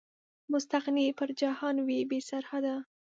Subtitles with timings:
[0.53, 2.75] مستغني به پر جهان وي، بې سرحده